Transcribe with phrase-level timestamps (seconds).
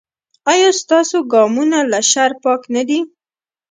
[0.51, 2.99] ایا ستاسو ګامونه له شر پاک نه دي؟